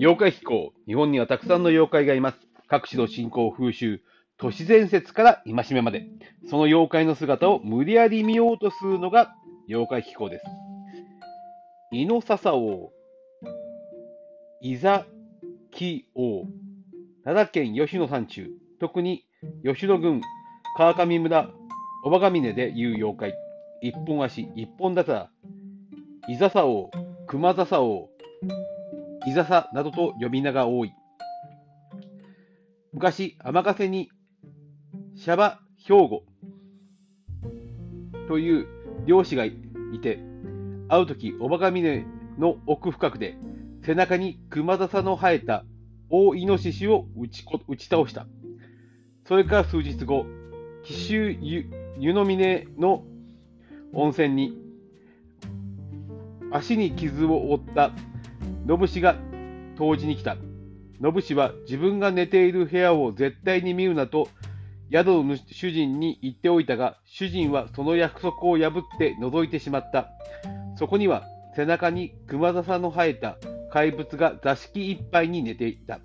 [0.00, 0.72] 妖怪飛行。
[0.86, 2.38] 日本にはたくさんの妖怪がいます。
[2.68, 4.00] 各地の信仰風習、
[4.36, 6.06] 都市伝説から戒めまで、
[6.48, 9.34] その妖怪の姿を無理やり見ようとするのが
[9.68, 10.44] 妖怪飛行です。
[11.90, 12.92] 井の笹王、
[14.60, 15.04] 伊沢
[15.72, 16.44] 木王、
[17.24, 19.24] 奈良県吉野山中、特に
[19.64, 20.20] 吉野郡
[20.76, 21.50] 川上村
[22.04, 23.34] 小場峰でいう妖怪、
[23.82, 25.32] 一本足、一本だた、
[26.28, 26.92] 伊笹王、
[27.26, 28.08] 熊笹王、
[29.28, 30.92] 伊笹などと呼び名が多い。
[32.94, 34.08] 昔、天ヶ瀬に
[35.16, 36.24] シャバ兵庫
[38.26, 38.66] という
[39.04, 39.52] 漁師がい
[40.00, 40.18] て、
[40.88, 42.06] 会うとき、おばが峰
[42.38, 43.36] の奥深くで、
[43.84, 45.64] 背中に熊笹の生えた
[46.08, 48.26] 大イノシシを打ち打ち倒した。
[49.26, 50.24] それから数日後、
[50.84, 51.30] 紀州
[51.98, 53.04] 湯の峰の
[53.92, 54.56] 温泉に、
[56.50, 57.92] 足に傷を負った
[58.68, 59.16] 信氏が
[59.78, 60.36] 投じに来た。
[61.00, 64.28] 信氏は自分が寝ている部屋を絶対に見るなと
[64.92, 70.10] 宿の主人に言っておいたが、主人はその約束を破って覗いてしまった。
[70.76, 71.24] そこには
[71.56, 73.38] 背中に熊笹の生えた
[73.72, 76.00] 怪物が座敷いっぱいに寝ていた。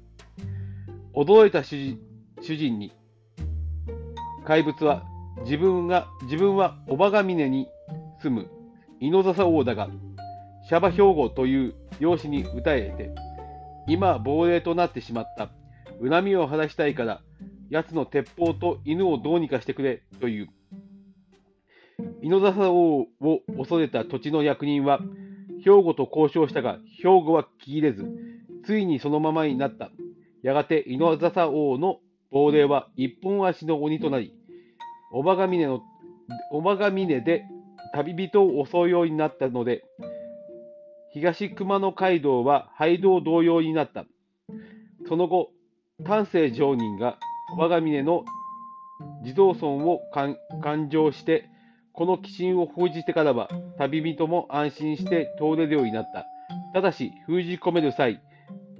[1.16, 1.98] 驚いた主
[2.42, 2.92] 人に、
[4.46, 5.04] 怪物は
[5.44, 7.68] 自分が自分は小場ヶ峰に
[8.22, 8.50] 住む
[9.00, 9.90] 井の笹王だが、
[10.68, 13.12] シャバ兵庫という養子に歌えて、
[13.88, 15.50] 今亡霊となってしまった。
[16.02, 17.22] 恨みを晴らしたいから、
[17.70, 20.50] 奴の鉄砲と犬をどうにかしてくれという。
[22.22, 23.08] 井の笹王を
[23.58, 25.00] 恐れた土地の役人は、
[25.64, 28.06] 兵庫と交渉したが、兵庫は聞き入れず、
[28.66, 29.92] ついにそのままになった。
[30.42, 32.00] やがて井の笹王の
[32.32, 34.34] 亡霊は一本足の鬼となり、
[35.14, 35.82] おばが峰の、
[36.52, 37.46] おばが峰で
[37.94, 39.84] 旅人を襲うようになったので、
[41.14, 44.06] 東熊野街道は廃道同様になった。
[45.08, 45.52] その後、
[46.04, 47.20] 丹精上人が
[47.58, 48.26] 我が峰の
[49.24, 51.50] 地蔵村を勘定して、
[51.94, 56.26] この寄進を封じてからは、旅人も安心して通れるようになった。
[56.74, 58.20] ただし、封じ込める際、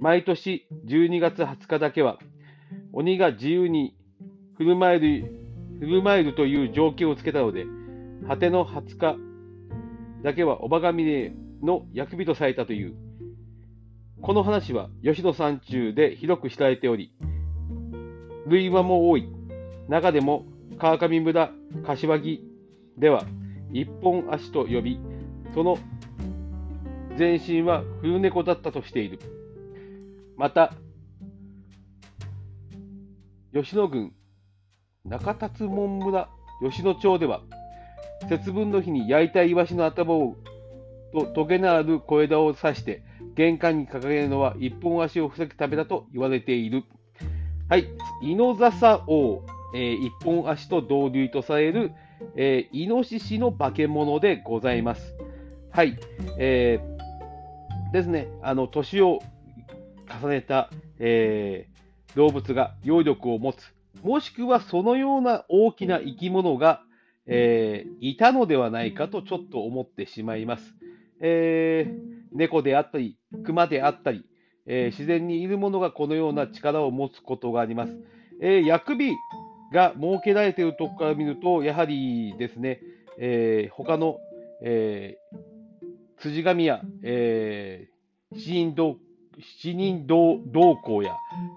[0.00, 2.18] 毎年12月20日だけは、
[2.92, 3.96] 鬼が自由に
[4.56, 5.44] 振る舞える
[5.78, 7.64] 振る舞えるという条件をつけたので、
[8.26, 9.16] 果ての20日
[10.24, 12.94] だけはおばが峰の役人とされたという。
[14.20, 17.12] この話は吉野山中で広く知られており、
[18.46, 19.28] 類話も多い。
[19.88, 20.46] 中でも
[20.78, 21.50] 川上村
[21.84, 22.44] 柏木
[22.96, 23.24] では
[23.72, 25.00] 一本足と呼び、
[25.54, 25.78] その
[27.16, 29.18] 全身は冬猫だったとしている。
[30.36, 30.74] また、
[33.52, 34.12] 吉野郡
[35.04, 36.28] 中達門村
[36.62, 37.42] 吉野町では、
[38.28, 40.36] 節分の日に焼いたイワシの頭を
[41.14, 43.04] とトゲのある小枝を刺して
[43.36, 46.82] 玄関に掲げるのは一本足を防ぐためだと言われている。
[47.68, 47.86] はい、
[48.22, 49.42] イノザサ王、
[49.74, 51.92] えー、一本足と同類とされる、
[52.36, 55.16] えー、イノシシの化け物でございます。
[55.70, 55.98] はい、
[56.38, 59.20] えー、ですね、あの年を
[60.20, 66.82] 重ねた、えー、動物が揚力を持つ、もしくはそのような大きな生き物が、
[67.26, 70.74] えー、いたのではないかとちょっと思ってしまいます。
[71.26, 71.92] えー、
[72.32, 74.26] 猫であったり、熊であったり、
[74.66, 77.96] えー、自然にいるものがこのような力を持つことがあります。
[78.42, 79.14] えー、薬日
[79.72, 82.80] が設けられているところから見ると、やはりですね、
[83.18, 84.18] えー、他の、
[84.62, 88.98] えー、辻神や、えー、七人道
[89.60, 91.16] 七人道道行や、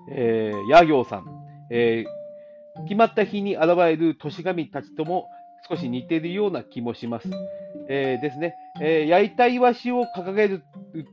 [0.09, 1.25] えー、野行さん、
[1.71, 5.27] えー、決まった日に現れる都市神たちとも
[5.69, 7.29] 少し似ているような気もします。
[7.89, 10.63] えー、ですね、えー、焼いたイワシを掲げる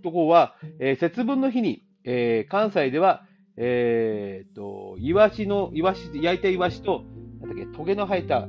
[0.03, 3.25] ところは、えー、節分の日に、えー、関西では、
[3.57, 7.05] えー、と、イワシの、イワシ、焼いたイワシと、
[7.41, 8.49] なんだっけ、トゲの生えた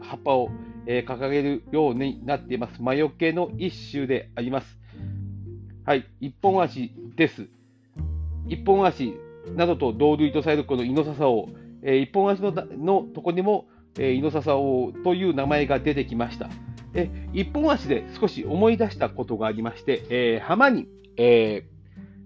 [0.00, 0.50] 葉っぱを、
[0.86, 2.80] えー、掲げるようになっています。
[2.80, 4.78] 魔除けの一種であります。
[5.84, 7.48] はい、一本足です。
[8.46, 9.14] 一本足
[9.56, 11.48] などと同類とされるこのイノササを、
[11.82, 13.66] えー、一本足ののとこにも、
[13.98, 16.48] えー、イノササオという名前が出てきました。
[16.94, 21.78] え一本足で少し思い出したことがありまして、えー、浜に、えー、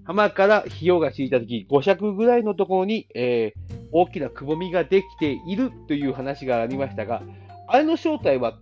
[0.04, 7.22] 浜から費用が敷いたとき、5尺ぐらいのところに、えー、大きなくぼみができているという話がありましたが、
[7.68, 8.58] あれの正体は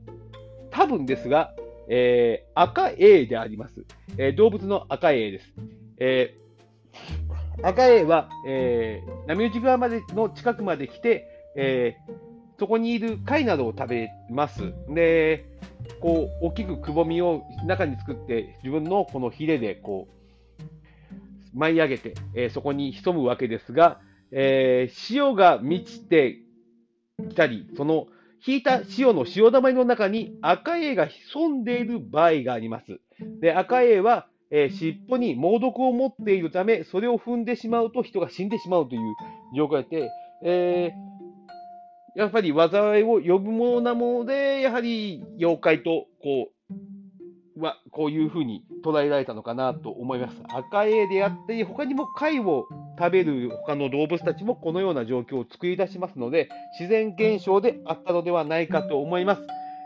[0.71, 1.55] 多分ですが、
[1.89, 3.85] えー、赤 A であります。
[4.19, 5.55] えー、動物の赤 A です。
[5.99, 11.27] えー、赤 A は、えー、波打ち川までの近くまで来て、
[11.57, 12.30] えー、
[12.61, 14.75] そこにいる貝などを食べます。
[14.95, 15.47] で、
[15.99, 20.09] こう、大きくくぼみを中に作って、自分のこのヒレで、こ
[21.55, 23.99] う、舞い上げて、えーそこに潜むわけですが、
[24.31, 26.43] えー潮が満ちて
[27.31, 28.09] きたり、その
[28.47, 33.01] 引いた潮の潮だまりの中に赤エイが潜んでいる場合があります。
[33.41, 39.01] で、赤エイは、えー尻尾に猛毒を持っているため、それを踏んでしまうと人が死んでしまうという
[39.57, 40.11] 状況で、
[40.45, 41.20] えー
[42.17, 50.37] やっぱり災いを呼ぶものなもので、やはり妖怪とこう、はこういうふうに捉えられたのかなと思います。
[50.49, 52.67] 赤エイであったり、他にも貝を
[52.99, 56.49] 食べる他の動物たちもこのような状況を作り出しますので、
[56.79, 59.43] 自然現象であったのではないかと思います。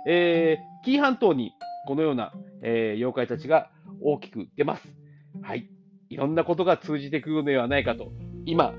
[0.06, 1.52] えー、紀伊半島に
[1.86, 2.32] このような、
[2.62, 3.70] えー妖怪たちが
[4.00, 4.88] 大きく出ます。
[5.42, 5.68] はい。
[6.10, 8.12] いろんなことが通じてくるのではないかと、
[8.46, 8.74] 今、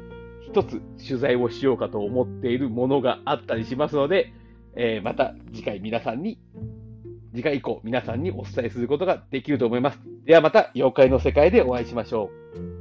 [0.47, 4.33] 一つ取材をしようかと思っているものがあったりしますので、
[4.75, 6.39] えーまた次回皆さんに、
[7.33, 9.99] 次回以降皆さんにお伝えすることができると思います。
[10.25, 12.74] ではまた妖怪の世界でお会いしましょう。